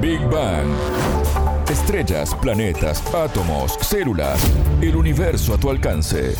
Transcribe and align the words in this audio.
Big 0.00 0.20
Bang. 0.30 0.66
Estrellas, 1.68 2.34
planetas, 2.40 3.02
átomos, 3.14 3.76
células, 3.82 4.40
el 4.80 4.96
universo 4.96 5.52
a 5.52 5.60
tu 5.60 5.68
alcance. 5.68 6.34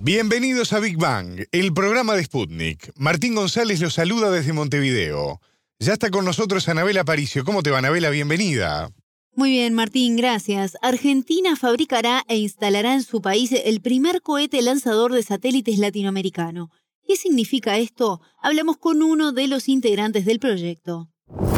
Bienvenidos 0.00 0.72
a 0.72 0.80
Big 0.80 0.96
Bang, 0.96 1.46
el 1.52 1.72
programa 1.72 2.14
de 2.16 2.24
Sputnik. 2.24 2.90
Martín 2.96 3.36
González 3.36 3.80
los 3.80 3.94
saluda 3.94 4.32
desde 4.32 4.52
Montevideo. 4.52 5.40
Ya 5.78 5.92
está 5.92 6.10
con 6.10 6.24
nosotros 6.24 6.68
Anabela 6.68 7.04
Paricio. 7.04 7.44
¿Cómo 7.44 7.62
te 7.62 7.70
va, 7.70 7.78
Anabela? 7.78 8.10
Bienvenida. 8.10 8.90
Muy 9.36 9.50
bien, 9.50 9.74
Martín, 9.74 10.16
gracias. 10.16 10.76
Argentina 10.82 11.54
fabricará 11.54 12.24
e 12.26 12.36
instalará 12.36 12.94
en 12.94 13.04
su 13.04 13.22
país 13.22 13.52
el 13.52 13.80
primer 13.80 14.22
cohete 14.22 14.60
lanzador 14.60 15.12
de 15.12 15.22
satélites 15.22 15.78
latinoamericano. 15.78 16.70
¿Qué 17.06 17.14
significa 17.14 17.78
esto? 17.78 18.20
Hablamos 18.42 18.78
con 18.78 19.00
uno 19.00 19.30
de 19.30 19.46
los 19.46 19.68
integrantes 19.68 20.24
del 20.24 20.40
proyecto. 20.40 21.08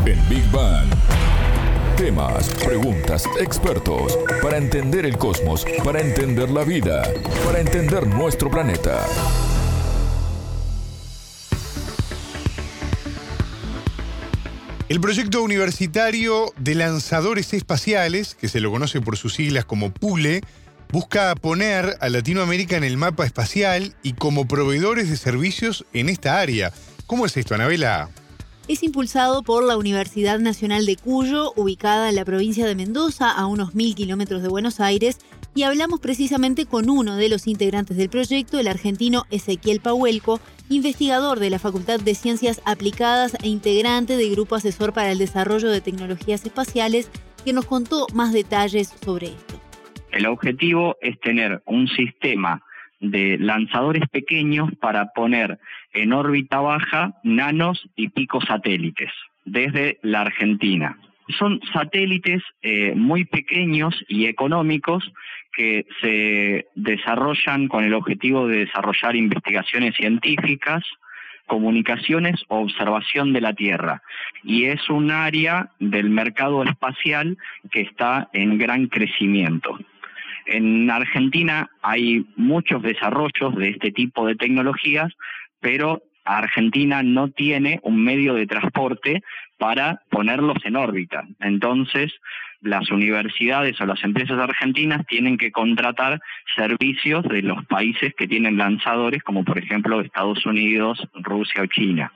En 0.05 0.29
Big 0.29 0.45
Bang. 0.53 0.87
Temas, 1.97 2.51
preguntas, 2.62 3.25
expertos. 3.41 4.19
Para 4.42 4.59
entender 4.59 5.06
el 5.06 5.16
cosmos, 5.16 5.65
para 5.83 6.01
entender 6.03 6.51
la 6.51 6.65
vida, 6.65 7.03
para 7.47 7.61
entender 7.61 8.06
nuestro 8.06 8.51
planeta. 8.51 9.06
El 14.91 15.01
proyecto 15.01 15.42
universitario 15.42 16.53
de 16.59 16.75
lanzadores 16.75 17.55
espaciales, 17.55 18.34
que 18.34 18.48
se 18.48 18.61
lo 18.61 18.70
conoce 18.70 19.01
por 19.01 19.17
sus 19.17 19.33
siglas 19.34 19.65
como 19.65 19.92
PULE, 19.92 20.42
busca 20.91 21.34
poner 21.34 21.97
a 22.01 22.09
Latinoamérica 22.09 22.77
en 22.77 22.84
el 22.84 22.97
mapa 22.97 23.24
espacial 23.24 23.95
y 24.02 24.15
como 24.15 24.48
proveedores 24.48 25.11
de 25.11 25.16
servicios 25.16 25.84
en 25.92 26.09
esta 26.09 26.41
área. 26.41 26.73
¿Cómo 27.06 27.27
es 27.27 27.37
esto, 27.37 27.55
Anabela? 27.55 28.11
Es 28.69 28.83
impulsado 28.83 29.42
por 29.42 29.64
la 29.64 29.78
Universidad 29.78 30.38
Nacional 30.41 30.84
de 30.84 30.97
Cuyo, 30.97 31.55
ubicada 31.56 32.11
en 32.11 32.16
la 32.16 32.27
provincia 32.27 32.66
de 32.66 32.74
Mendoza, 32.74 33.31
a 33.31 33.47
unos 33.47 33.75
mil 33.75 33.94
kilómetros 33.94 34.42
de 34.42 34.48
Buenos 34.48 34.78
Aires, 34.81 35.16
y 35.55 35.62
hablamos 35.62 36.00
precisamente 36.00 36.66
con 36.66 36.91
uno 36.91 37.16
de 37.16 37.31
los 37.31 37.47
integrantes 37.47 37.97
del 37.97 38.11
proyecto, 38.11 38.59
el 38.59 38.69
argentino 38.69 39.25
Ezequiel 39.31 39.81
Pahuelco, 39.81 40.39
investigador 40.69 41.41
de 41.41 41.48
la 41.48 41.59
Facultad 41.59 41.98
de 41.98 42.14
Ciencias 42.14 42.61
Aplicadas 42.66 43.33
e 43.42 43.48
integrante 43.48 44.19
del 44.19 44.33
Grupo 44.33 44.55
Asesor 44.55 44.92
para 44.92 45.12
el 45.12 45.19
Desarrollo 45.19 45.70
de 45.70 45.81
Tecnologías 45.81 46.44
Espaciales, 46.44 47.09
que 47.44 47.55
nos 47.55 47.64
contó 47.64 48.06
más 48.12 48.34
detalles 48.34 48.92
sobre 49.03 49.28
esto. 49.28 49.67
El 50.12 50.27
objetivo 50.27 50.97
es 51.01 51.19
tener 51.20 51.62
un 51.67 51.89
sistema 51.89 52.62
de 53.01 53.39
lanzadores 53.39 54.09
pequeños 54.09 54.70
para 54.81 55.12
poner 55.12 55.59
en 55.92 56.12
órbita 56.12 56.61
baja 56.61 57.15
nanos 57.23 57.89
y 57.95 58.09
picos 58.09 58.45
satélites 58.45 59.11
desde 59.45 59.98
la 60.03 60.23
Argentina. 60.23 60.98
Son 61.39 61.61
satélites 61.73 62.42
eh, 62.62 62.95
muy 62.97 63.25
pequeños 63.25 63.95
y 64.09 64.27
económicos 64.27 65.12
que 65.53 65.87
se 66.00 66.67
desarrollan 66.75 67.69
con 67.69 67.84
el 67.84 67.95
objetivo 67.95 68.48
de 68.48 68.61
desarrollar 68.61 69.15
investigaciones 69.15 69.95
científicas, 69.95 70.83
comunicaciones 71.47 72.37
o 72.48 72.61
observación 72.61 73.33
de 73.33 73.41
la 73.41 73.53
Tierra. 73.53 74.03
Y 74.43 74.65
es 74.65 74.89
un 74.89 75.11
área 75.11 75.70
del 75.78 76.11
mercado 76.11 76.62
espacial 76.62 77.37
que 77.70 77.83
está 77.83 78.28
en 78.33 78.56
gran 78.59 78.87
crecimiento. 78.87 79.78
En 80.50 80.91
Argentina 80.91 81.70
hay 81.82 82.24
muchos 82.36 82.82
desarrollos 82.82 83.54
de 83.54 83.68
este 83.68 83.92
tipo 83.92 84.27
de 84.27 84.34
tecnologías, 84.34 85.12
pero 85.60 86.02
Argentina 86.24 87.02
no 87.02 87.28
tiene 87.28 87.80
un 87.82 88.02
medio 88.02 88.32
de 88.32 88.46
transporte 88.46 89.22
para 89.58 90.00
ponerlos 90.10 90.56
en 90.64 90.76
órbita. 90.76 91.24
Entonces, 91.41 92.12
las 92.62 92.91
universidades 92.91 93.78
o 93.80 93.86
las 93.86 94.02
empresas 94.04 94.38
argentinas 94.38 95.06
tienen 95.06 95.36
que 95.36 95.52
contratar 95.52 96.20
servicios 96.56 97.25
de 97.25 97.42
los 97.42 97.64
países 97.66 98.14
que 98.16 98.26
tienen 98.26 98.56
lanzadores, 98.56 99.22
como 99.22 99.44
por 99.44 99.58
ejemplo 99.58 100.00
Estados 100.00 100.47
Unidos, 100.47 101.06
Rusia 101.14 101.62
o 101.62 101.66
China. 101.66 102.10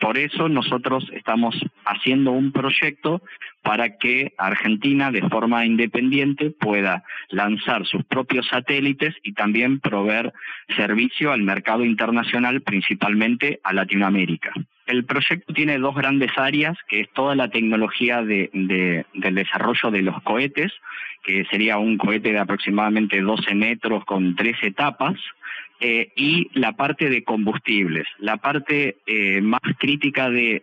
Por 0.00 0.18
eso 0.18 0.48
nosotros 0.48 1.06
estamos 1.12 1.54
haciendo 1.84 2.32
un 2.32 2.52
proyecto 2.52 3.22
para 3.62 3.96
que 3.96 4.34
Argentina 4.38 5.10
de 5.10 5.22
forma 5.28 5.64
independiente 5.64 6.50
pueda 6.50 7.04
lanzar 7.30 7.86
sus 7.86 8.04
propios 8.04 8.46
satélites 8.48 9.14
y 9.22 9.32
también 9.32 9.80
proveer 9.80 10.32
servicio 10.76 11.32
al 11.32 11.42
mercado 11.42 11.84
internacional, 11.84 12.60
principalmente 12.60 13.60
a 13.64 13.72
Latinoamérica. 13.72 14.52
El 14.86 15.04
proyecto 15.04 15.54
tiene 15.54 15.78
dos 15.78 15.94
grandes 15.94 16.30
áreas, 16.36 16.76
que 16.88 17.00
es 17.00 17.12
toda 17.14 17.34
la 17.34 17.48
tecnología 17.48 18.22
de, 18.22 18.50
del 19.14 19.34
desarrollo 19.34 19.90
de 19.90 20.02
los 20.02 20.22
cohetes, 20.22 20.72
que 21.22 21.46
sería 21.46 21.78
un 21.78 21.96
cohete 21.96 22.32
de 22.32 22.38
aproximadamente 22.38 23.20
12 23.22 23.54
metros 23.54 24.04
con 24.04 24.36
tres 24.36 24.58
etapas, 24.62 25.14
eh, 25.80 26.12
y 26.16 26.50
la 26.54 26.72
parte 26.72 27.10
de 27.10 27.24
combustibles. 27.24 28.06
La 28.18 28.36
parte 28.36 28.98
eh, 29.06 29.40
más 29.40 29.60
crítica 29.78 30.30
de, 30.30 30.62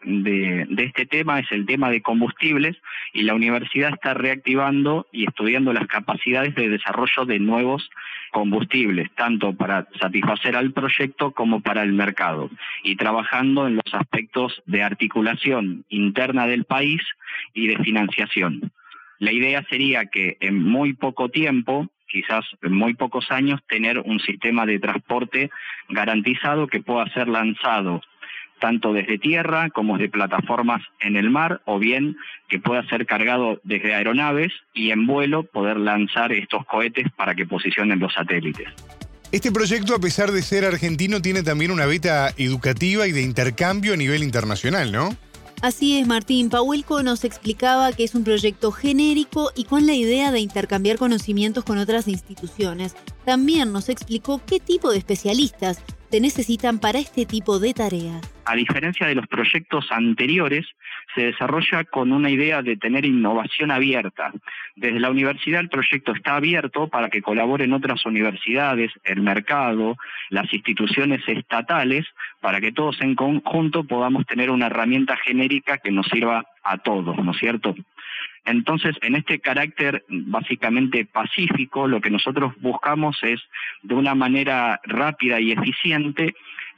este 0.77 1.05
tema 1.05 1.39
es 1.39 1.51
el 1.51 1.65
tema 1.65 1.89
de 1.89 2.01
combustibles 2.01 2.77
y 3.13 3.23
la 3.23 3.35
universidad 3.35 3.93
está 3.93 4.13
reactivando 4.13 5.07
y 5.11 5.27
estudiando 5.27 5.73
las 5.73 5.87
capacidades 5.87 6.55
de 6.55 6.69
desarrollo 6.69 7.25
de 7.25 7.39
nuevos 7.39 7.89
combustibles, 8.31 9.11
tanto 9.15 9.53
para 9.53 9.87
satisfacer 9.99 10.55
al 10.55 10.71
proyecto 10.71 11.31
como 11.31 11.61
para 11.61 11.83
el 11.83 11.91
mercado, 11.91 12.49
y 12.83 12.95
trabajando 12.95 13.67
en 13.67 13.75
los 13.75 13.93
aspectos 13.93 14.63
de 14.65 14.81
articulación 14.81 15.83
interna 15.89 16.47
del 16.47 16.63
país 16.63 17.01
y 17.53 17.67
de 17.67 17.77
financiación. 17.83 18.71
La 19.19 19.31
idea 19.31 19.63
sería 19.69 20.05
que 20.05 20.37
en 20.39 20.63
muy 20.63 20.93
poco 20.93 21.29
tiempo 21.29 21.89
quizás 22.11 22.45
en 22.61 22.73
muy 22.73 22.93
pocos 22.93 23.31
años, 23.31 23.61
tener 23.67 23.99
un 23.99 24.19
sistema 24.19 24.65
de 24.65 24.79
transporte 24.79 25.49
garantizado 25.89 26.67
que 26.67 26.81
pueda 26.81 27.05
ser 27.13 27.27
lanzado 27.27 28.01
tanto 28.59 28.93
desde 28.93 29.17
tierra 29.17 29.71
como 29.71 29.97
desde 29.97 30.11
plataformas 30.11 30.81
en 30.99 31.15
el 31.17 31.29
mar, 31.29 31.61
o 31.65 31.79
bien 31.79 32.15
que 32.47 32.59
pueda 32.59 32.87
ser 32.87 33.05
cargado 33.05 33.59
desde 33.63 33.95
aeronaves 33.95 34.53
y 34.73 34.91
en 34.91 35.07
vuelo 35.07 35.43
poder 35.43 35.77
lanzar 35.77 36.31
estos 36.31 36.65
cohetes 36.67 37.07
para 37.17 37.33
que 37.33 37.45
posicionen 37.45 37.99
los 37.99 38.13
satélites. 38.13 38.69
Este 39.31 39.51
proyecto, 39.51 39.95
a 39.95 39.99
pesar 39.99 40.31
de 40.31 40.41
ser 40.41 40.65
argentino, 40.65 41.21
tiene 41.21 41.41
también 41.41 41.71
una 41.71 41.85
beta 41.85 42.29
educativa 42.37 43.07
y 43.07 43.11
de 43.11 43.21
intercambio 43.21 43.93
a 43.93 43.97
nivel 43.97 44.23
internacional, 44.23 44.91
¿no? 44.91 45.15
Así 45.61 45.99
es, 45.99 46.07
Martín. 46.07 46.49
Pauelco 46.49 47.03
nos 47.03 47.23
explicaba 47.23 47.91
que 47.91 48.03
es 48.03 48.15
un 48.15 48.23
proyecto 48.23 48.71
genérico 48.71 49.51
y 49.55 49.65
con 49.65 49.85
la 49.85 49.93
idea 49.93 50.31
de 50.31 50.39
intercambiar 50.39 50.97
conocimientos 50.97 51.63
con 51.63 51.77
otras 51.77 52.07
instituciones. 52.07 52.95
También 53.25 53.71
nos 53.71 53.87
explicó 53.87 54.41
qué 54.43 54.59
tipo 54.59 54.89
de 54.89 54.97
especialistas 54.97 55.77
se 56.11 56.19
necesitan 56.19 56.77
para 56.79 56.99
este 56.99 57.25
tipo 57.25 57.57
de 57.57 57.73
tareas. 57.73 58.21
A 58.43 58.55
diferencia 58.55 59.07
de 59.07 59.15
los 59.15 59.27
proyectos 59.27 59.85
anteriores, 59.91 60.67
se 61.15 61.27
desarrolla 61.27 61.85
con 61.85 62.11
una 62.11 62.29
idea 62.29 62.61
de 62.61 62.75
tener 62.75 63.05
innovación 63.05 63.71
abierta. 63.71 64.33
Desde 64.75 64.99
la 64.99 65.09
universidad 65.09 65.61
el 65.61 65.69
proyecto 65.69 66.11
está 66.11 66.35
abierto 66.35 66.89
para 66.89 67.09
que 67.09 67.21
colaboren 67.21 67.71
otras 67.71 68.05
universidades, 68.05 68.91
el 69.05 69.21
mercado, 69.21 69.95
las 70.29 70.53
instituciones 70.53 71.21
estatales, 71.27 72.05
para 72.41 72.59
que 72.59 72.73
todos 72.73 72.99
en 72.99 73.15
conjunto 73.15 73.85
podamos 73.85 74.25
tener 74.25 74.49
una 74.49 74.65
herramienta 74.65 75.15
genérica 75.15 75.77
que 75.77 75.91
nos 75.91 76.07
sirva 76.07 76.45
a 76.61 76.77
todos, 76.79 77.17
¿no 77.23 77.31
es 77.31 77.37
cierto? 77.37 77.73
Entonces, 78.45 78.95
en 79.01 79.15
este 79.15 79.39
carácter 79.39 80.03
básicamente 80.09 81.05
pacífico, 81.05 81.87
lo 81.87 82.01
que 82.01 82.09
nosotros 82.09 82.53
buscamos 82.59 83.17
es, 83.21 83.39
de 83.83 83.95
una 83.95 84.15
manera 84.15 84.79
rápida 84.83 85.39
y 85.39 85.51
eficiente, 85.51 86.33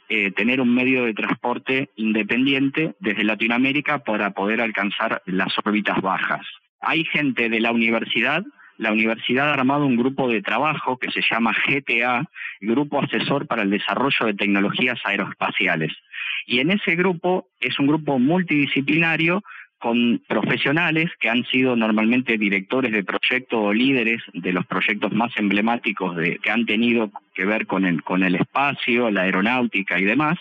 eh, 0.10 0.32
tener 0.32 0.60
un 0.60 0.76
medio 0.76 1.06
de 1.06 1.14
transporte 1.14 1.90
independiente 1.96 2.94
desde 3.00 3.24
Latinoamérica 3.24 4.00
para 4.00 4.32
poder 4.32 4.62
alcanzar 4.62 5.22
las 5.26 5.58
órbitas 5.64 6.02
bajas. 6.02 6.46
Hay 6.82 7.06
gente 7.06 7.48
de 7.50 7.62
la 7.62 7.72
universidad, 7.72 8.44
la 8.78 8.92
universidad 8.92 9.50
ha 9.50 9.54
armado 9.54 9.86
un 9.86 9.96
grupo 9.96 10.28
de 10.28 10.42
trabajo 10.42 10.98
que 10.98 11.12
se 11.12 11.22
llama 11.22 11.56
GTA, 11.66 12.26
Grupo 12.60 13.02
Asesor 13.02 13.48
para 13.48 13.62
el 13.62 13.70
Desarrollo 13.70 14.26
de 14.26 14.34
Tecnologías 14.34 15.00
Aeroespaciales. 15.06 15.94
Y 16.46 16.60
en 16.60 16.72
ese 16.72 16.96
grupo 16.96 17.48
es 17.62 17.80
un 17.80 17.88
grupo 17.88 18.20
multidisciplinario 18.20 19.44
con 19.84 20.22
profesionales 20.30 21.12
que 21.20 21.30
han 21.30 21.44
sido 21.44 21.76
normalmente 21.76 22.38
directores 22.38 22.94
de 22.94 23.04
proyectos 23.04 23.60
o 23.62 23.74
líderes 23.74 24.22
de 24.32 24.54
los 24.54 24.66
proyectos 24.66 25.12
más 25.12 25.36
emblemáticos 25.36 26.16
de, 26.16 26.38
que 26.38 26.52
han 26.52 26.66
tenido 26.66 27.12
que 27.34 27.44
ver 27.44 27.68
con 27.68 27.84
el, 27.84 28.02
con 28.02 28.24
el 28.24 28.36
espacio, 28.36 29.12
la 29.12 29.24
aeronáutica 29.24 30.00
y 30.00 30.06
demás. 30.06 30.40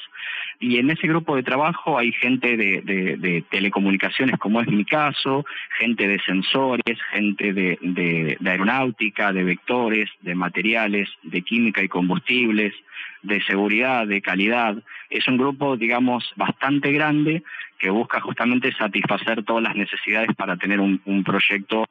Y 0.61 0.77
en 0.79 0.91
ese 0.91 1.09
grupo 1.09 1.35
de 1.35 1.43
trabajo 1.43 1.99
hay 1.99 2.13
gente 2.13 2.57
de, 2.57 3.45
telecomunicaciones, 3.51 4.39
como 4.39 4.61
es 4.61 4.69
mi 4.69 4.85
caso, 4.85 5.45
gente 5.77 6.07
de 6.07 6.21
sensores, 6.21 6.99
gente 7.11 7.53
de 7.53 8.39
aeronáutica, 8.47 9.33
de 9.33 9.43
vectores, 9.43 10.09
de 10.21 10.37
materiales, 10.37 11.09
de 11.25 11.43
química 11.43 11.83
y 11.83 11.89
combustibles, 11.89 12.75
de 13.23 13.43
seguridad, 13.43 14.07
de 14.07 14.21
calidad. 14.21 14.77
Es 15.11 15.27
un 15.29 15.37
grupo, 15.37 15.77
digamos, 15.77 16.33
bastante 16.37 16.93
grande 16.93 17.43
que 17.79 17.91
busca 17.91 18.21
justamente 18.21 18.73
satisfacer 18.73 19.45
todas 19.45 19.63
las 19.63 19.75
necesidades 19.75 20.35
para 20.37 20.57
tener 20.57 20.81
un, 20.81 21.25
proyecto 21.25 21.87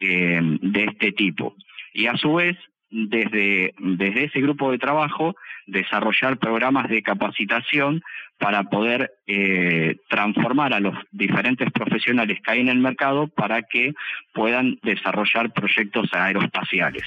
eh, 0.00 0.40
de 0.42 0.84
este 0.84 1.12
tipo. 1.12 1.54
Y 1.92 2.06
a 2.06 2.16
su 2.16 2.34
vez, 2.34 2.56
desde, 2.90 3.72
desde 3.78 4.24
ese 4.24 4.40
grupo 4.40 4.70
de 4.70 4.78
trabajo, 4.78 5.34
desarrollar 5.66 6.38
programas 6.38 6.88
de 6.88 7.02
capacitación 7.02 8.02
para 8.38 8.64
poder 8.64 9.12
eh, 9.26 9.96
transformar 10.08 10.74
a 10.74 10.80
los 10.80 10.94
diferentes 11.12 11.70
profesionales 11.70 12.38
que 12.42 12.50
hay 12.50 12.60
en 12.60 12.68
el 12.68 12.78
mercado 12.78 13.28
para 13.28 13.62
que 13.62 13.92
puedan 14.32 14.78
desarrollar 14.82 15.52
proyectos 15.52 16.12
aeroespaciales. 16.12 17.04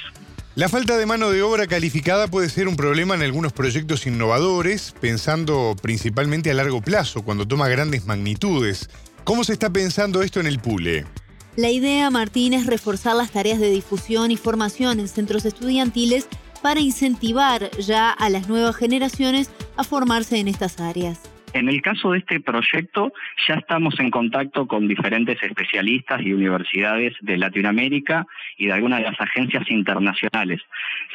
La 0.55 0.69
falta 0.69 0.97
de 0.97 1.07
mano 1.07 1.31
de 1.31 1.41
obra 1.41 1.65
calificada 1.65 2.27
puede 2.27 2.47
ser 2.47 2.67
un 2.67 2.75
problema 2.75 3.15
en 3.15 3.23
algunos 3.23 3.53
proyectos 3.53 4.05
innovadores, 4.05 4.93
pensando 5.01 5.75
principalmente 5.81 6.51
a 6.51 6.53
largo 6.53 6.79
plazo, 6.79 7.23
cuando 7.23 7.47
toma 7.47 7.67
grandes 7.69 8.05
magnitudes. 8.05 8.87
¿Cómo 9.23 9.43
se 9.43 9.53
está 9.53 9.71
pensando 9.71 10.21
esto 10.21 10.39
en 10.39 10.45
el 10.45 10.59
PULE? 10.59 11.07
La 11.55 11.71
idea, 11.71 12.11
Martín, 12.11 12.53
es 12.53 12.67
reforzar 12.67 13.15
las 13.15 13.31
tareas 13.31 13.59
de 13.59 13.71
difusión 13.71 14.29
y 14.29 14.37
formación 14.37 14.99
en 14.99 15.07
centros 15.07 15.43
estudiantiles 15.45 16.27
para 16.61 16.81
incentivar 16.81 17.71
ya 17.79 18.11
a 18.11 18.29
las 18.29 18.47
nuevas 18.47 18.75
generaciones 18.75 19.49
a 19.75 19.83
formarse 19.83 20.37
en 20.37 20.47
estas 20.47 20.79
áreas. 20.79 21.17
En 21.53 21.69
el 21.69 21.83
caso 21.83 22.11
de 22.11 22.17
este 22.17 22.39
proyecto, 22.39 23.13
ya 23.47 23.55
estamos 23.55 23.99
en 23.99 24.09
contacto 24.09 24.67
con 24.67 24.87
diferentes 24.87 25.41
especialistas 25.43 26.19
y 26.21 26.33
universidades 26.33 27.13
de 27.21 27.37
Latinoamérica 27.37 28.25
y 28.57 28.65
de 28.65 28.73
algunas 28.73 28.99
de 28.99 29.11
las 29.11 29.21
agencias 29.21 29.69
internacionales. 29.69 30.61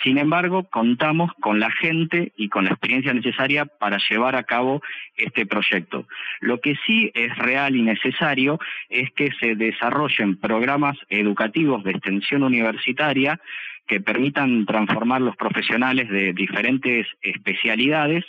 Sin 0.04 0.16
embargo, 0.16 0.62
contamos 0.70 1.32
con 1.40 1.58
la 1.58 1.72
gente 1.72 2.32
y 2.36 2.48
con 2.48 2.64
la 2.64 2.70
experiencia 2.70 3.12
necesaria 3.12 3.66
para 3.66 3.98
llevar 4.08 4.36
a 4.36 4.44
cabo 4.44 4.80
este 5.16 5.44
proyecto. 5.44 6.06
Lo 6.40 6.60
que 6.60 6.76
sí 6.86 7.10
es 7.14 7.36
real 7.36 7.74
y 7.74 7.82
necesario 7.82 8.60
es 8.88 9.10
que 9.12 9.32
se 9.40 9.56
desarrollen 9.56 10.36
programas 10.36 10.96
educativos 11.08 11.82
de 11.82 11.90
extensión 11.90 12.44
universitaria 12.44 13.40
que 13.88 14.00
permitan 14.00 14.66
transformar 14.66 15.20
los 15.20 15.34
profesionales 15.34 16.08
de 16.10 16.32
diferentes 16.32 17.08
especialidades 17.22 18.24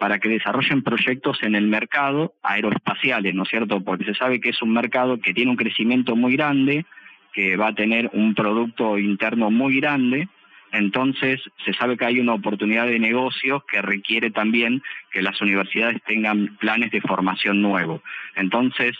para 0.00 0.18
que 0.18 0.30
desarrollen 0.30 0.82
proyectos 0.82 1.42
en 1.42 1.54
el 1.54 1.68
mercado 1.68 2.32
aeroespaciales, 2.42 3.34
¿no 3.34 3.42
es 3.42 3.50
cierto? 3.50 3.84
Porque 3.84 4.06
se 4.06 4.14
sabe 4.14 4.40
que 4.40 4.48
es 4.48 4.62
un 4.62 4.72
mercado 4.72 5.20
que 5.20 5.34
tiene 5.34 5.50
un 5.50 5.58
crecimiento 5.58 6.16
muy 6.16 6.36
grande, 6.36 6.86
que 7.34 7.56
va 7.56 7.68
a 7.68 7.74
tener 7.74 8.08
un 8.14 8.34
producto 8.34 8.96
interno 8.96 9.50
muy 9.50 9.78
grande, 9.78 10.26
entonces 10.72 11.38
se 11.64 11.74
sabe 11.74 11.98
que 11.98 12.06
hay 12.06 12.18
una 12.18 12.32
oportunidad 12.32 12.86
de 12.86 12.98
negocio 12.98 13.62
que 13.70 13.82
requiere 13.82 14.30
también 14.30 14.82
que 15.10 15.20
las 15.20 15.38
universidades 15.42 16.00
tengan 16.06 16.56
planes 16.56 16.90
de 16.92 17.02
formación 17.02 17.60
nuevos. 17.60 18.00
Entonces, 18.36 18.96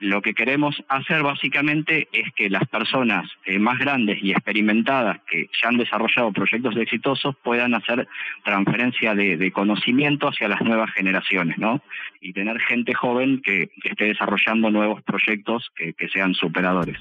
lo 0.00 0.22
que 0.22 0.34
queremos 0.34 0.76
hacer 0.88 1.22
básicamente 1.22 2.08
es 2.12 2.32
que 2.34 2.48
las 2.48 2.66
personas 2.68 3.28
eh, 3.44 3.58
más 3.58 3.78
grandes 3.78 4.22
y 4.22 4.30
experimentadas 4.30 5.20
que 5.28 5.50
ya 5.60 5.68
han 5.68 5.76
desarrollado 5.76 6.32
proyectos 6.32 6.76
exitosos 6.76 7.34
puedan 7.42 7.74
hacer 7.74 8.06
transferencia 8.44 9.14
de, 9.14 9.50
conocimiento 9.52 10.28
hacia 10.28 10.48
las 10.48 10.60
nuevas 10.60 10.90
generaciones, 10.92 11.58
¿no? 11.58 11.80
Y 12.20 12.32
tener 12.32 12.60
gente 12.60 12.94
joven 12.94 13.40
que, 13.42 13.70
esté 13.82 14.04
desarrollando 14.04 14.70
nuevos 14.70 15.02
proyectos 15.02 15.70
que, 15.74 15.94
que 15.94 16.08
sean 16.08 16.34
superadores. 16.34 16.98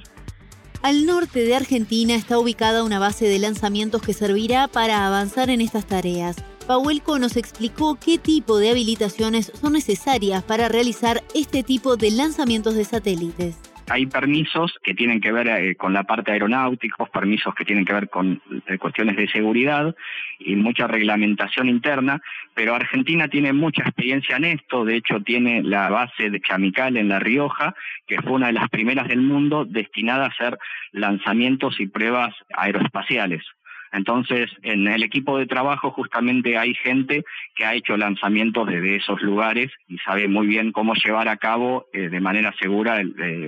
Al 0.82 1.06
norte 1.06 1.42
de 1.42 1.56
Argentina 1.56 2.16
está 2.16 2.40
ubicada 2.40 2.84
una 2.84 3.00
base 3.00 3.26
de 3.26 3.40
lanzamientos 3.40 4.02
que 4.02 4.14
servirá 4.14 4.68
para 4.68 5.06
avanzar 5.06 5.50
en 5.50 5.62
estas 5.62 5.86
tareas. 5.88 6.44
Pauelco 6.68 7.18
nos 7.18 7.38
explicó 7.38 7.98
qué 7.98 8.18
tipo 8.18 8.58
de 8.58 8.70
habilitaciones 8.70 9.54
son 9.56 9.74
necesarias 9.74 10.44
para 10.44 10.68
realizar 10.68 11.24
este 11.34 11.64
tipo 11.64 11.96
de 11.96 12.12
lanzamientos 12.12 12.76
de 12.76 12.84
satélites 12.84 13.58
hay 13.90 14.06
permisos 14.06 14.78
que 14.84 14.94
tienen 14.94 15.22
que 15.22 15.32
ver 15.32 15.48
eh, 15.48 15.76
con 15.76 15.94
la 15.94 16.04
parte 16.04 16.32
aeronáutica, 16.32 17.06
permisos 17.06 17.56
que 17.56 17.64
tienen 17.64 17.86
que 17.86 17.94
ver 17.94 18.10
con 18.10 18.42
eh, 18.68 18.78
cuestiones 18.78 19.16
de 19.16 19.30
seguridad 19.30 19.96
y 20.40 20.56
mucha 20.56 20.88
reglamentación 20.88 21.70
interna, 21.70 22.22
pero 22.54 22.76
Argentina 22.76 23.28
tiene 23.28 23.54
mucha 23.54 23.84
experiencia 23.84 24.36
en 24.36 24.46
esto, 24.46 24.84
de 24.84 24.98
hecho 24.98 25.22
tiene 25.22 25.64
la 25.64 25.90
base 25.90 26.30
de 26.30 26.42
Chamical 26.42 26.98
en 26.98 27.10
La 27.10 27.20
Rioja, 27.20 27.76
que 28.06 28.22
fue 28.22 28.34
una 28.34 28.48
de 28.48 28.54
las 28.54 28.70
primeras 28.70 29.08
del 29.08 29.22
mundo 29.22 29.66
destinada 29.66 30.26
a 30.26 30.30
hacer 30.30 30.58
lanzamientos 30.92 31.80
y 31.80 31.88
pruebas 31.88 32.36
aeroespaciales. 32.56 33.44
Entonces, 33.92 34.50
en 34.64 34.88
el 34.88 35.04
equipo 35.04 35.38
de 35.38 35.46
trabajo 35.46 35.92
justamente 35.92 36.58
hay 36.58 36.74
gente 36.76 37.24
que 37.56 37.66
ha 37.66 37.74
hecho 37.74 37.98
lanzamientos 37.98 38.68
desde 38.68 38.98
esos 38.98 39.22
lugares 39.22 39.72
y 39.88 39.98
sabe 40.00 40.28
muy 40.28 40.48
bien 40.48 40.72
cómo 40.72 40.94
llevar 40.94 41.28
a 41.28 41.38
cabo 41.38 41.88
eh, 41.94 42.10
de 42.10 42.20
manera 42.20 42.54
segura 42.60 43.02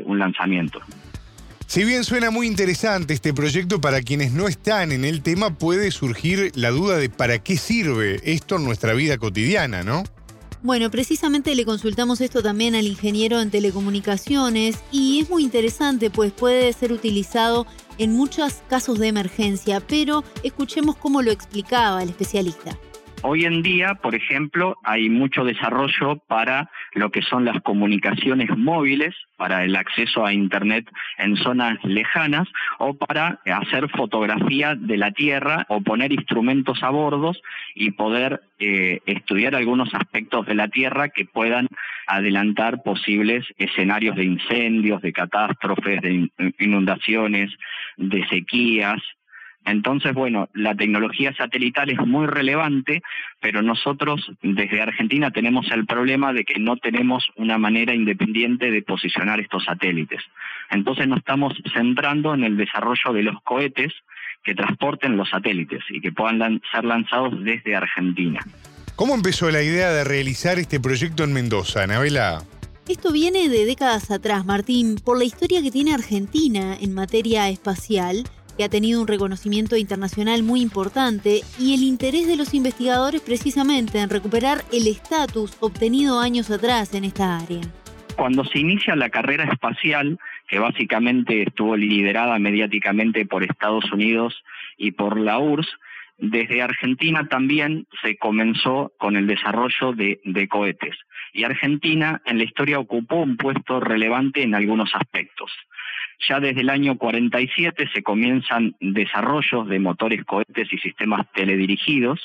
un 0.05 0.19
lanzamiento. 0.19 0.79
Si 1.69 1.83
bien 1.83 2.03
suena 2.03 2.31
muy 2.31 2.47
interesante 2.47 3.13
este 3.13 3.31
proyecto, 3.31 3.79
para 3.79 4.01
quienes 4.01 4.31
no 4.31 4.47
están 4.47 4.91
en 4.91 5.05
el 5.05 5.21
tema 5.21 5.55
puede 5.55 5.91
surgir 5.91 6.51
la 6.55 6.71
duda 6.71 6.97
de 6.97 7.09
para 7.09 7.37
qué 7.43 7.57
sirve 7.57 8.19
esto 8.23 8.55
en 8.55 8.65
nuestra 8.65 8.93
vida 8.93 9.19
cotidiana, 9.19 9.83
¿no? 9.83 10.03
Bueno, 10.61 10.89
precisamente 10.91 11.55
le 11.55 11.63
consultamos 11.63 12.19
esto 12.19 12.41
también 12.41 12.75
al 12.75 12.85
ingeniero 12.85 13.39
en 13.39 13.49
telecomunicaciones 13.49 14.79
y 14.91 15.21
es 15.21 15.29
muy 15.29 15.43
interesante 15.43 16.09
pues 16.09 16.33
puede 16.33 16.73
ser 16.73 16.91
utilizado 16.91 17.65
en 17.99 18.13
muchos 18.13 18.63
casos 18.67 18.97
de 18.97 19.09
emergencia, 19.09 19.81
pero 19.87 20.23
escuchemos 20.43 20.95
cómo 20.95 21.21
lo 21.21 21.31
explicaba 21.31 22.01
el 22.01 22.09
especialista. 22.09 22.77
Hoy 23.21 23.43
en 23.43 23.61
día, 23.61 23.95
por 23.95 24.15
ejemplo, 24.15 24.77
hay 24.83 25.09
mucho 25.09 25.43
desarrollo 25.43 26.15
para 26.27 26.71
lo 26.93 27.11
que 27.11 27.21
son 27.21 27.43
las 27.43 27.61
comunicaciones 27.61 28.49
móviles, 28.57 29.13
para 29.35 29.65
el 29.65 29.75
acceso 29.75 30.25
a 30.25 30.31
Internet 30.31 30.89
en 31.17 31.35
zonas 31.35 31.77
lejanas 31.83 32.47
o 32.77 32.93
para 32.93 33.41
hacer 33.45 33.89
fotografía 33.89 34.75
de 34.75 34.95
la 34.95 35.11
Tierra 35.11 35.65
o 35.67 35.81
poner 35.81 36.13
instrumentos 36.13 36.81
a 36.81 36.91
bordos 36.91 37.41
y 37.75 37.91
poder 37.91 38.41
eh, 38.57 39.01
estudiar 39.05 39.53
algunos 39.53 39.93
aspectos 39.93 40.45
de 40.45 40.55
la 40.55 40.69
Tierra 40.69 41.09
que 41.09 41.25
puedan 41.25 41.67
adelantar 42.09 42.83
posibles 42.83 43.45
escenarios 43.57 44.15
de 44.15 44.25
incendios, 44.25 45.01
de 45.01 45.13
catástrofes, 45.13 46.01
de 46.01 46.29
inundaciones, 46.59 47.51
de 47.97 48.27
sequías, 48.27 49.01
entonces, 49.65 50.13
bueno, 50.13 50.49
la 50.53 50.73
tecnología 50.73 51.33
satelital 51.33 51.89
es 51.89 51.99
muy 51.99 52.25
relevante, 52.25 53.01
pero 53.39 53.61
nosotros 53.61 54.31
desde 54.41 54.81
Argentina 54.81 55.31
tenemos 55.31 55.69
el 55.71 55.85
problema 55.85 56.33
de 56.33 56.43
que 56.43 56.59
no 56.59 56.77
tenemos 56.77 57.29
una 57.35 57.57
manera 57.57 57.93
independiente 57.93 58.71
de 58.71 58.81
posicionar 58.81 59.39
estos 59.39 59.65
satélites. 59.65 60.21
Entonces 60.71 61.07
nos 61.07 61.19
estamos 61.19 61.53
centrando 61.73 62.33
en 62.33 62.45
el 62.45 62.57
desarrollo 62.57 63.13
de 63.13 63.23
los 63.23 63.41
cohetes 63.43 63.93
que 64.43 64.55
transporten 64.55 65.17
los 65.17 65.29
satélites 65.29 65.83
y 65.89 65.99
que 65.99 66.13
puedan 66.13 66.61
ser 66.71 66.85
lanzados 66.85 67.43
desde 67.43 67.75
Argentina. 67.75 68.39
¿Cómo 68.99 69.15
empezó 69.15 69.49
la 69.49 69.63
idea 69.63 69.91
de 69.91 70.03
realizar 70.03 70.59
este 70.59 70.77
proyecto 70.77 71.23
en 71.23 71.31
Mendoza, 71.31 71.83
Anabela? 71.83 72.43
Esto 72.89 73.13
viene 73.13 73.47
de 73.47 73.63
décadas 73.63 74.11
atrás, 74.11 74.45
Martín, 74.45 74.97
por 74.97 75.17
la 75.17 75.23
historia 75.23 75.61
que 75.61 75.71
tiene 75.71 75.93
Argentina 75.93 76.75
en 76.77 76.93
materia 76.93 77.47
espacial 77.47 78.25
que 78.57 78.65
ha 78.65 78.69
tenido 78.69 78.99
un 78.99 79.07
reconocimiento 79.07 79.77
internacional 79.77 80.43
muy 80.43 80.59
importante 80.59 81.43
y 81.57 81.75
el 81.75 81.83
interés 81.83 82.27
de 82.27 82.35
los 82.35 82.53
investigadores 82.53 83.21
precisamente 83.21 83.99
en 83.99 84.09
recuperar 84.09 84.65
el 84.73 84.85
estatus 84.85 85.55
obtenido 85.61 86.19
años 86.19 86.51
atrás 86.51 86.93
en 86.93 87.05
esta 87.05 87.37
área. 87.37 87.61
Cuando 88.17 88.43
se 88.43 88.59
inicia 88.59 88.97
la 88.97 89.09
carrera 89.09 89.45
espacial, 89.45 90.19
que 90.49 90.59
básicamente 90.59 91.43
estuvo 91.43 91.77
liderada 91.77 92.37
mediáticamente 92.37 93.25
por 93.25 93.43
Estados 93.43 93.89
Unidos 93.93 94.43
y 94.77 94.91
por 94.91 95.17
la 95.17 95.39
URSS, 95.39 95.69
desde 96.19 96.61
Argentina 96.61 97.27
también 97.27 97.87
se 98.01 98.17
comenzó 98.17 98.91
con 98.97 99.15
el 99.15 99.25
desarrollo 99.25 99.93
de, 99.93 100.47
cohetes. 100.49 100.95
Y 101.33 101.43
Argentina 101.43 102.21
en 102.25 102.37
la 102.37 102.43
historia 102.43 102.79
ocupó 102.79 103.17
un 103.17 103.37
puesto 103.37 103.79
relevante 103.79 104.43
en 104.43 104.55
algunos 104.55 104.93
aspectos. 104.93 105.51
Ya 106.27 106.39
desde 106.39 106.61
el 106.61 106.69
año 106.69 106.97
47 106.97 107.89
se 107.93 108.03
comienzan 108.03 108.75
desarrollos 108.81 109.67
de 109.69 109.79
motores 109.79 110.25
cohetes 110.25 110.71
y 110.73 110.77
sistemas 110.77 111.25
teledirigidos 111.33 112.19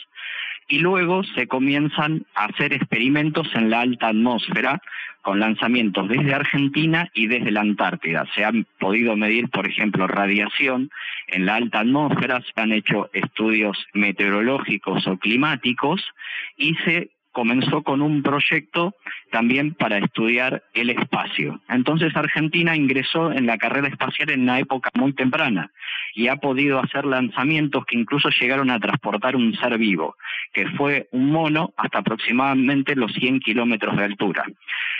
y 0.68 0.78
luego 0.78 1.22
se 1.34 1.46
comienzan 1.46 2.26
a 2.34 2.46
hacer 2.46 2.72
experimentos 2.72 3.48
en 3.54 3.70
la 3.70 3.80
alta 3.80 4.08
atmósfera 4.08 4.80
con 5.22 5.40
lanzamientos 5.40 6.08
desde 6.08 6.34
Argentina 6.34 7.10
y 7.14 7.26
desde 7.26 7.50
la 7.50 7.62
Antártida. 7.62 8.26
Se 8.34 8.44
han 8.44 8.66
podido 8.78 9.16
medir, 9.16 9.48
por 9.48 9.66
ejemplo, 9.66 10.06
radiación 10.06 10.90
en 11.28 11.46
la 11.46 11.56
alta 11.56 11.80
atmósfera, 11.80 12.42
se 12.42 12.60
han 12.60 12.72
hecho 12.72 13.08
estudios 13.12 13.86
meteorológicos 13.94 15.06
o 15.06 15.16
climáticos 15.16 16.02
y 16.56 16.74
se 16.84 17.10
comenzó 17.34 17.82
con 17.82 18.00
un 18.00 18.22
proyecto 18.22 18.94
también 19.30 19.74
para 19.74 19.98
estudiar 19.98 20.62
el 20.72 20.88
espacio. 20.88 21.60
Entonces 21.68 22.16
Argentina 22.16 22.76
ingresó 22.76 23.32
en 23.32 23.46
la 23.46 23.58
carrera 23.58 23.88
espacial 23.88 24.30
en 24.30 24.42
una 24.42 24.60
época 24.60 24.90
muy 24.94 25.12
temprana 25.12 25.72
y 26.14 26.28
ha 26.28 26.36
podido 26.36 26.78
hacer 26.78 27.04
lanzamientos 27.04 27.84
que 27.86 27.98
incluso 27.98 28.30
llegaron 28.40 28.70
a 28.70 28.78
transportar 28.78 29.34
un 29.34 29.52
ser 29.56 29.76
vivo, 29.78 30.16
que 30.52 30.68
fue 30.68 31.08
un 31.10 31.32
mono 31.32 31.74
hasta 31.76 31.98
aproximadamente 31.98 32.94
los 32.94 33.12
100 33.12 33.40
kilómetros 33.40 33.96
de 33.96 34.04
altura. 34.04 34.44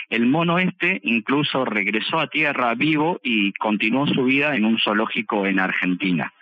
El 0.09 0.27
mono 0.27 0.59
este 0.59 0.99
incluso 1.03 1.63
regresó 1.63 2.19
a 2.19 2.27
tierra 2.27 2.75
vivo 2.75 3.21
y 3.23 3.53
continuó 3.53 4.07
su 4.07 4.25
vida 4.25 4.55
en 4.55 4.65
un 4.65 4.77
zoológico 4.77 5.45
en 5.45 5.59
Argentina. 5.59 6.33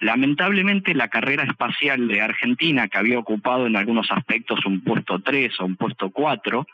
Lamentablemente 0.00 0.94
la 0.94 1.08
carrera 1.08 1.44
espacial 1.44 2.06
de 2.06 2.20
Argentina, 2.20 2.88
que 2.88 2.98
había 2.98 3.18
ocupado 3.18 3.66
en 3.66 3.76
algunos 3.76 4.10
aspectos 4.10 4.64
un 4.64 4.80
puesto 4.82 5.20
3 5.20 5.60
o 5.60 5.64
un 5.64 5.76
puesto 5.76 6.10
4, 6.10 6.66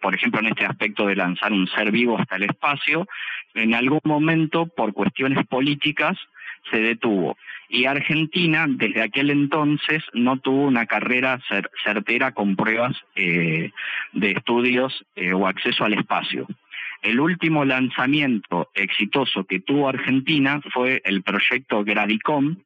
por 0.00 0.14
ejemplo 0.14 0.40
en 0.40 0.46
este 0.46 0.64
aspecto 0.64 1.06
de 1.06 1.16
lanzar 1.16 1.52
un 1.52 1.66
ser 1.68 1.90
vivo 1.90 2.18
hasta 2.18 2.36
el 2.36 2.44
espacio, 2.44 3.08
en 3.54 3.74
algún 3.74 4.00
momento 4.04 4.66
por 4.66 4.92
cuestiones 4.92 5.44
políticas 5.46 6.16
se 6.70 6.80
detuvo. 6.80 7.36
Y 7.68 7.84
Argentina 7.84 8.66
desde 8.68 9.02
aquel 9.02 9.30
entonces 9.30 10.02
no 10.14 10.38
tuvo 10.38 10.64
una 10.64 10.86
carrera 10.86 11.40
certera 11.84 12.32
con 12.32 12.56
pruebas 12.56 12.96
eh, 13.14 13.72
de 14.12 14.30
estudios 14.30 15.04
eh, 15.16 15.32
o 15.32 15.46
acceso 15.46 15.84
al 15.84 15.94
espacio. 15.94 16.46
El 17.02 17.20
último 17.20 17.64
lanzamiento 17.64 18.70
exitoso 18.74 19.44
que 19.44 19.60
tuvo 19.60 19.88
Argentina 19.88 20.60
fue 20.72 21.00
el 21.04 21.22
proyecto 21.22 21.84
Gradicom, 21.84 22.56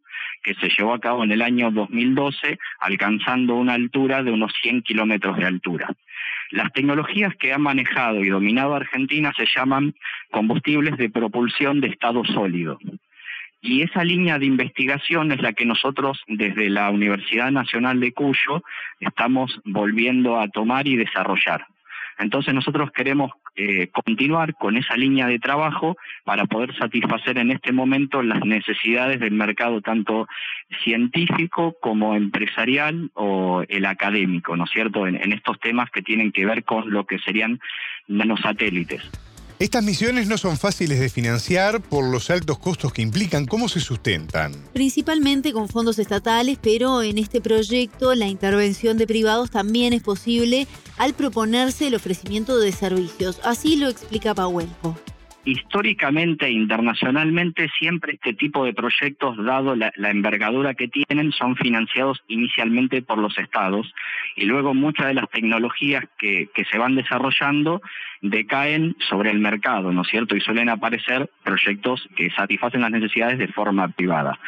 que 0.43 0.55
se 0.55 0.69
llevó 0.71 0.95
a 0.95 1.01
cabo 1.01 1.23
en 1.23 1.33
el 1.33 1.43
año 1.43 1.71
2012, 1.71 2.59
alcanzando 2.81 3.55
una 3.55 3.75
altura 3.75 4.23
de 4.23 4.33
unos 4.33 4.53
100 4.63 4.83
kilómetros 4.83 5.37
de 5.37 5.47
altura. 5.47 5.95
Las 6.51 6.73
tecnologías 6.73 7.35
que 7.37 7.53
ha 7.53 7.59
manejado 7.59 8.25
y 8.25 8.29
dominado 8.29 8.75
Argentina 8.75 9.33
se 9.37 9.47
llaman 9.55 9.95
combustibles 10.31 10.97
de 10.97 11.11
propulsión 11.11 11.81
de 11.81 11.89
estado 11.89 12.25
sólido. 12.25 12.79
Y 13.61 13.83
esa 13.83 14.03
línea 14.03 14.39
de 14.39 14.47
investigación 14.47 15.31
es 15.31 15.41
la 15.41 15.53
que 15.53 15.65
nosotros 15.65 16.21
desde 16.27 16.69
la 16.69 16.91
Universidad 16.91 17.53
Nacional 17.53 18.01
de 18.01 18.13
Cuyo 18.13 18.65
estamos 18.99 19.61
volviendo 19.65 20.41
a 20.41 20.49
tomar 20.49 20.89
y 20.89 20.97
desarrollar. 20.97 21.67
Entonces 22.19 22.55
nosotros 22.55 22.91
queremos 22.93 23.33
eh, 23.57 23.89
continuar 23.89 24.55
con 24.55 24.77
esa 24.77 24.97
línea 24.97 25.27
de 25.27 25.39
trabajo 25.39 25.97
para 26.25 26.47
poder 26.47 26.75
satisfacer 26.77 27.39
en 27.39 27.51
este 27.51 27.73
momento 27.73 28.23
las 28.23 28.45
necesidades 28.45 29.21
del 29.21 29.33
mercado 29.33 29.81
tanto 29.81 30.27
científico 30.85 31.77
como 31.81 32.15
empresarial 32.15 33.11
o 33.15 33.65
el 33.69 33.85
académico, 33.87 34.57
¿no 34.57 34.65
es 34.65 34.71
cierto?, 34.71 35.07
en 35.07 35.33
estos 35.33 35.59
temas 35.61 35.91
que 35.91 36.03
tienen 36.03 36.33
que 36.33 36.47
ver 36.47 36.65
con 36.65 36.91
lo 36.91 37.05
que 37.05 37.19
serían 37.19 37.61
nanosatélites. 38.09 39.32
Estas 39.63 39.85
misiones 39.85 40.27
no 40.27 40.39
son 40.39 40.57
fáciles 40.57 40.99
de 40.99 41.09
financiar 41.09 41.81
por 41.81 42.11
los 42.11 42.31
altos 42.31 42.59
costos 42.59 42.93
que 42.93 43.01
implican. 43.01 43.47
¿Cómo 43.47 43.69
se 43.69 43.79
sustentan? 43.79 44.51
Principalmente 44.73 45.53
con 45.53 45.69
fondos 45.69 46.01
estatales, 46.01 46.59
pero 46.61 47.01
en 47.01 47.17
este 47.17 47.41
proyecto 47.41 48.17
la 48.17 48.27
intervención 48.27 48.99
de 48.99 49.07
privados 49.07 49.53
también 49.53 49.93
es 49.93 50.03
posible 50.03 50.67
al 50.99 51.15
proponerse 51.15 51.87
el 51.87 51.95
ofrecimiento 51.95 52.59
de 52.59 52.73
servicios. 52.73 53.41
Así 53.45 53.77
lo 53.77 53.89
explica 53.89 54.35
Pauelco 54.35 54.97
históricamente 55.45 56.47
e 56.47 56.53
internacionalmente 56.53 57.69
siempre 57.77 58.15
este 58.15 58.33
tipo 58.35 58.65
de 58.65 58.73
proyectos, 58.73 59.37
dado 59.45 59.75
la, 59.75 59.93
envergadura 59.97 60.75
que 60.75 60.89
tienen, 60.89 61.33
son 61.33 61.57
financiados 61.57 62.23
inicialmente 62.29 63.03
por 63.03 63.19
los 63.19 63.37
estados 63.39 63.93
y 64.37 64.45
luego 64.45 64.73
muchas 64.73 65.07
de 65.07 65.15
las 65.15 65.29
tecnologías 65.31 66.05
que, 66.19 66.49
que, 66.55 66.65
se 66.65 66.79
van 66.79 66.95
desarrollando 66.95 67.83
decaen 68.23 68.97
sobre 69.09 69.31
el 69.31 69.39
mercado, 69.39 69.93
¿no 69.93 70.03
es 70.03 70.09
cierto? 70.09 70.37
Y 70.37 70.41
suelen 70.41 70.69
aparecer 70.69 71.31
proyectos 71.45 72.09
que 72.17 72.31
satisfacen 72.31 72.81
las 72.81 72.91
necesidades 72.91 73.39
de 73.39 73.49
forma 73.49 73.89
privada. 73.89 74.39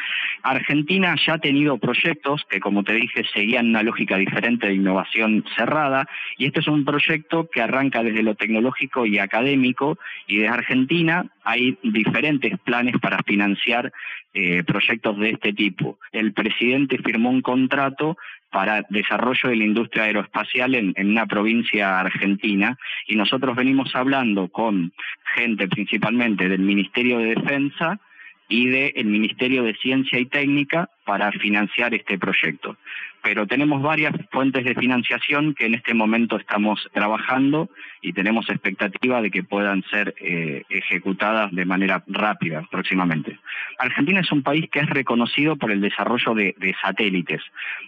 Argentina 0.43 1.15
ya 1.25 1.33
ha 1.35 1.39
tenido 1.39 1.77
proyectos 1.77 2.43
que, 2.49 2.59
como 2.59 2.83
te 2.83 2.93
dije, 2.93 3.23
seguían 3.33 3.69
una 3.69 3.83
lógica 3.83 4.17
diferente 4.17 4.67
de 4.67 4.73
innovación 4.75 5.43
cerrada 5.55 6.07
y 6.37 6.45
este 6.45 6.61
es 6.61 6.67
un 6.67 6.85
proyecto 6.85 7.49
que 7.51 7.61
arranca 7.61 8.03
desde 8.03 8.23
lo 8.23 8.35
tecnológico 8.35 9.05
y 9.05 9.19
académico 9.19 9.97
y 10.27 10.37
de 10.37 10.47
Argentina 10.47 10.65
Argentina 10.75 11.25
hay 11.43 11.77
diferentes 11.83 12.57
planes 12.59 12.95
para 13.01 13.21
financiar 13.23 13.91
eh, 14.33 14.63
proyectos 14.63 15.17
de 15.19 15.31
este 15.31 15.53
tipo. 15.53 15.99
El 16.11 16.33
presidente 16.33 16.97
firmó 16.97 17.29
un 17.29 17.41
contrato 17.41 18.17
para 18.55 18.85
desarrollo 18.87 19.49
de 19.49 19.57
la 19.57 19.65
industria 19.65 20.05
aeroespacial 20.05 20.75
en, 20.75 20.93
una 20.97 21.25
provincia 21.25 21.99
argentina 21.99 22.77
y 23.05 23.17
nosotros 23.17 23.53
venimos 23.53 23.93
hablando 23.93 24.47
con 24.47 24.93
gente 25.35 25.67
principalmente 25.67 26.47
del 26.47 26.61
Ministerio 26.61 27.17
de 27.17 27.35
Defensa 27.35 27.99
y 28.47 28.67
del 28.67 29.07
Ministerio 29.07 29.63
de 29.63 29.75
Ciencia 29.75 30.19
y 30.19 30.27
Técnica 30.27 30.89
para 31.03 31.33
financiar 31.33 31.93
este 31.93 32.17
proyecto. 32.17 32.77
Pero 33.21 33.45
tenemos 33.45 33.81
varias 33.81 34.13
fuentes 34.31 34.63
de 34.63 34.73
financiación 34.73 35.53
que 35.53 35.65
en 35.65 35.73
este 35.73 35.93
momento 35.93 36.37
estamos 36.37 36.79
trabajando 36.93 37.69
y 38.05 38.13
tenemos 38.13 38.47
expectativa 38.51 39.19
de 39.19 39.31
que 39.31 39.41
puedan 39.41 39.83
ser 39.89 40.13
eh, 40.19 40.61
ejecutadas 40.69 41.51
de 41.51 41.65
manera 41.65 42.03
rápida 42.05 42.61
próximamente. 42.69 43.39
Argentina 43.79 44.19
es 44.19 44.31
un 44.31 44.43
país 44.43 44.69
que 44.71 44.81
es 44.81 44.89
reconocido 44.91 45.55
por 45.55 45.71
el 45.71 45.81
desarrollo 45.81 46.35
de, 46.35 46.53
satélites, 46.83 47.41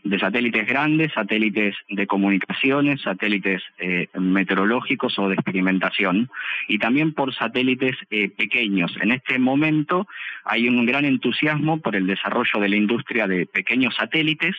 de 0.03 0.17
satélites 0.17 0.65
grandes, 0.65 1.13
satélites 1.13 1.75
de 1.89 2.07
comunicaciones, 2.07 3.00
satélites 3.01 3.62
eh, 3.77 4.07
meteorológicos 4.15 5.19
o 5.19 5.27
de 5.29 5.36
experimentación, 5.36 6.31
y 6.67 6.79
también 6.79 7.13
por 7.13 7.36
satélites 7.36 7.95
eh, 8.09 8.29
pequeños. 8.29 8.97
En 9.00 9.12
este 9.12 9.38
momento 9.38 10.07
hay 10.45 10.67
un 10.67 10.83
gran 10.88 11.05
entusiasmo 11.05 11.79
por 11.79 11.95
el 11.95 12.07
desarrollo 12.07 12.59
de 12.59 12.69
la 12.69 12.75
industria 12.75 13.27
de 13.27 13.45
pequeños 13.45 13.93
satélites 13.93 14.55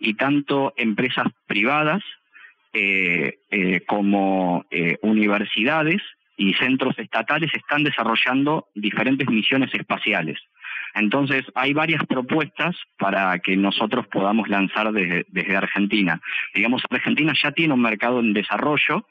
y 0.00 0.14
tanto 0.14 0.74
empresas 0.76 1.28
privadas 1.46 2.02
como 3.86 4.64
eh, 4.70 4.96
universidades 5.02 6.02
y 6.36 6.54
centros 6.54 6.98
estatales 6.98 7.50
están 7.54 7.82
desarrollando 7.84 8.68
diferentes 8.74 9.28
misiones 9.28 9.72
espaciales. 9.74 10.38
Entonces, 10.94 11.44
hay 11.54 11.74
varias 11.74 12.04
propuestas 12.06 12.76
para 12.98 13.38
que 13.38 13.56
nosotros 13.56 14.06
podamos 14.08 14.48
lanzar 14.48 14.92
desde, 14.92 15.26
desde 15.28 15.56
Argentina. 15.56 16.20
Digamos, 16.54 16.82
Argentina 16.90 17.34
ya 17.42 17.52
tiene 17.52 17.74
un 17.74 17.82
mercado 17.82 18.20
en 18.20 18.32
desarrollo, 18.32 19.06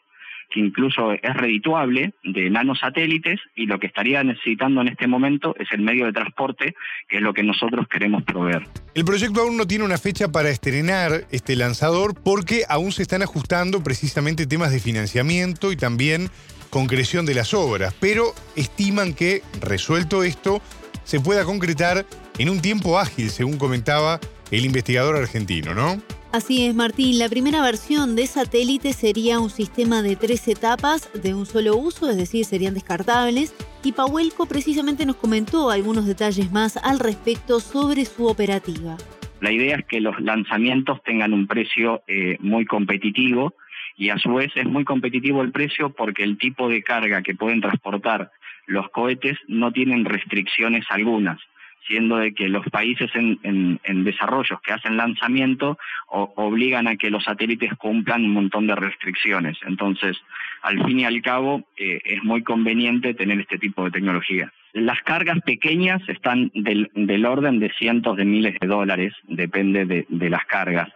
que 0.56 0.62
incluso 0.62 1.12
es 1.12 1.34
redituable 1.34 2.14
de 2.24 2.50
nanosatélites 2.50 3.42
y 3.56 3.66
lo 3.66 3.78
que 3.78 3.88
estaría 3.88 4.24
necesitando 4.24 4.80
en 4.80 4.88
este 4.88 5.06
momento 5.06 5.54
es 5.60 5.68
el 5.74 5.82
medio 5.82 6.06
de 6.06 6.14
transporte, 6.14 6.76
que 7.10 7.18
es 7.18 7.22
lo 7.22 7.34
que 7.34 7.44
nosotros 7.44 7.88
queremos 7.90 8.24
proveer. 8.24 8.66
El 8.94 9.04
proyecto 9.04 9.42
aún 9.42 9.58
no 9.58 9.68
tiene 9.68 9.84
una 9.84 9.98
fecha 9.98 10.30
para 10.30 10.50
estrenar 10.50 11.26
este 11.30 11.58
lanzador 11.58 12.16
porque 12.24 12.64
aún 12.70 12.94
se 12.94 13.02
están 13.02 13.22
ajustando 13.22 13.84
precisamente 13.84 14.48
temas 14.48 14.72
de 14.72 14.80
financiamiento 14.80 15.74
y 15.74 15.76
también 15.76 16.30
concreción 16.70 17.26
de 17.26 17.34
las 17.34 17.54
obras, 17.54 17.94
pero 18.00 18.34
estiman 18.56 19.14
que, 19.14 19.42
resuelto 19.60 20.24
esto, 20.24 20.62
se 21.04 21.20
pueda 21.20 21.44
concretar 21.44 22.06
en 22.38 22.50
un 22.50 22.62
tiempo 22.62 22.98
ágil, 22.98 23.30
según 23.30 23.58
comentaba 23.58 24.22
el 24.52 24.66
investigador 24.66 25.18
argentino, 25.18 25.74
¿no? 25.74 26.02
Así 26.36 26.66
es, 26.66 26.76
Martín. 26.76 27.18
La 27.18 27.30
primera 27.30 27.62
versión 27.62 28.18
de 28.18 28.28
satélite 28.28 28.92
sería 28.92 29.40
un 29.40 29.50
sistema 29.50 30.02
de 30.02 30.18
tres 30.18 30.50
etapas 30.50 31.10
de 31.14 31.34
un 31.34 31.46
solo 31.46 31.78
uso, 31.78 32.10
es 32.10 32.18
decir, 32.18 32.44
serían 32.44 32.74
descartables. 32.74 33.56
Y 33.86 33.94
Pauelco 33.94 34.46
precisamente 34.46 35.06
nos 35.06 35.16
comentó 35.16 35.70
algunos 35.70 36.06
detalles 36.06 36.52
más 36.52 36.76
al 36.76 37.00
respecto 37.00 37.62
sobre 37.62 38.04
su 38.04 38.28
operativa. 38.28 38.98
La 39.40 39.50
idea 39.50 39.78
es 39.78 39.86
que 39.86 40.02
los 40.02 40.20
lanzamientos 40.20 41.02
tengan 41.04 41.32
un 41.32 41.48
precio 41.48 42.04
eh, 42.06 42.36
muy 42.42 42.66
competitivo 42.66 43.54
y 43.96 44.10
a 44.10 44.18
su 44.18 44.34
vez 44.34 44.52
es 44.56 44.66
muy 44.66 44.84
competitivo 44.84 45.42
el 45.42 45.54
precio 45.54 45.92
porque 45.92 46.24
el 46.24 46.38
tipo 46.38 46.68
de 46.68 46.84
carga 46.84 47.22
que 47.22 47.34
pueden 47.34 47.62
transportar 47.62 48.34
los 48.68 48.90
cohetes 48.90 49.38
no 49.48 49.72
tienen 49.72 50.04
restricciones 50.04 50.84
algunas 50.90 51.40
siendo 51.88 52.18
de 52.18 52.34
que 52.34 52.48
los 52.50 52.66
países 52.70 53.10
en, 53.16 53.40
en, 53.84 54.04
desarrollo 54.04 54.60
que 54.64 54.74
hacen 54.74 54.98
lanzamiento 54.98 55.78
obligan 56.08 56.88
a 56.88 56.96
que 56.96 57.10
los 57.10 57.24
satélites 57.24 57.74
cumplan 57.76 58.24
un 58.26 58.32
montón 58.32 58.68
de 58.68 58.76
restricciones. 58.76 59.58
Entonces, 59.66 60.18
al 60.62 60.84
fin 60.86 61.00
y 61.00 61.06
al 61.06 61.22
cabo, 61.22 61.64
eh, 61.78 62.02
es 62.04 62.24
muy 62.24 62.44
conveniente 62.44 63.14
tener 63.14 63.40
este 63.40 63.58
tipo 63.58 63.86
de 63.86 63.92
tecnología. 63.92 64.52
Las 64.74 65.00
cargas 65.04 65.40
pequeñas 65.46 66.02
están 66.10 66.52
del, 66.54 66.90
del 66.94 67.26
orden 67.26 67.60
de 67.60 67.72
cientos 67.74 68.18
de 68.18 68.26
miles 68.26 68.56
de 68.60 68.68
dólares, 68.68 69.14
depende 69.24 69.86
de, 69.86 70.30
las 70.30 70.46
cargas, 70.46 70.90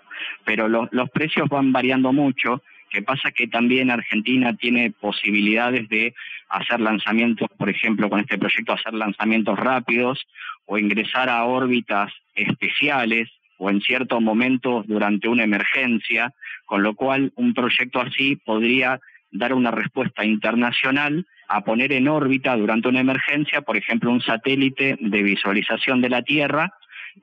pero 0.43 0.67
los 0.67 1.09
precios 1.11 1.47
van 1.49 1.71
variando 1.71 2.11
mucho. 2.11 2.61
que 2.89 3.03
pasa 3.03 3.29
que 3.29 3.47
también 3.47 3.91
Argentina 3.91 4.55
tiene 4.55 4.89
posibilidades 4.89 5.87
de 5.89 6.15
hacer 6.49 6.79
lanzamientos, 6.79 7.47
por 7.55 7.69
ejemplo, 7.69 8.09
con 8.09 8.19
este 8.19 8.39
proyecto, 8.39 8.73
hacer 8.73 8.95
lanzamientos 8.95 9.57
rápidos 9.59 10.25
o 10.69 10.77
ingresar 10.77 11.29
a 11.29 11.43
órbitas 11.45 12.13
especiales 12.35 13.27
o 13.57 13.71
en 13.71 13.81
ciertos 13.81 14.21
momentos 14.21 14.85
durante 14.87 15.27
una 15.27 15.43
emergencia, 15.43 16.31
con 16.65 16.83
lo 16.83 16.93
cual 16.93 17.33
un 17.35 17.55
proyecto 17.55 17.99
así 17.99 18.35
podría 18.35 18.99
dar 19.31 19.53
una 19.53 19.71
respuesta 19.71 20.23
internacional 20.23 21.25
a 21.47 21.61
poner 21.61 21.91
en 21.91 22.07
órbita 22.07 22.55
durante 22.55 22.87
una 22.87 22.99
emergencia, 22.99 23.61
por 23.61 23.77
ejemplo, 23.77 24.11
un 24.11 24.21
satélite 24.21 24.95
de 25.01 25.23
visualización 25.23 26.01
de 26.01 26.09
la 26.09 26.21
Tierra, 26.21 26.71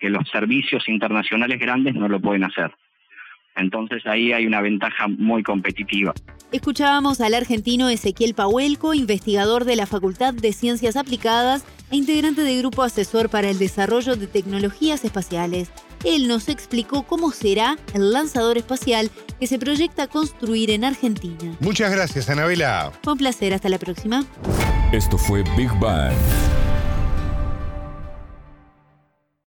que 0.01 0.11
los 0.11 0.29
servicios 0.29 0.89
internacionales 0.89 1.61
grandes 1.61 1.95
no 1.95 2.09
lo 2.09 2.21
pueden 2.21 2.43
hacer. 2.43 2.73
Entonces 3.57 4.07
ahí 4.07 4.33
hay 4.33 4.47
una 4.47 4.61
ventaja 4.61 5.09
muy 5.09 5.43
competitiva. 5.43 6.15
Escuchábamos 6.53 7.21
al 7.21 7.35
argentino 7.35 7.89
Ezequiel 7.89 8.35
Pahuelco, 8.35 8.95
investigador 8.95 9.65
de 9.65 9.77
la 9.77 9.87
Facultad 9.87 10.33
de 10.33 10.53
Ciencias 10.53 10.97
Aplicadas 10.97 11.65
e 11.91 11.97
integrante 11.97 12.43
del 12.43 12.59
Grupo 12.59 12.83
Asesor 12.83 13.29
para 13.29 13.51
el 13.51 13.59
Desarrollo 13.59 14.17
de 14.17 14.27
Tecnologías 14.27 15.05
Espaciales. 15.05 15.71
Él 16.05 16.29
nos 16.29 16.49
explicó 16.49 17.03
cómo 17.03 17.33
será 17.33 17.77
el 17.95 18.13
lanzador 18.13 18.59
espacial 18.59 19.11
que 19.41 19.47
se 19.47 19.59
proyecta 19.59 20.07
construir 20.07 20.71
en 20.71 20.85
Argentina. 20.85 21.57
Muchas 21.61 21.91
gracias, 21.91 22.31
Anabela. 22.31 22.93
Fue 23.03 23.15
un 23.15 23.19
placer, 23.19 23.55
hasta 23.55 23.69
la 23.69 23.79
próxima. 23.79 24.25
Esto 24.93 25.19
fue 25.19 25.43
Big 25.57 25.71
Bang. 25.81 26.15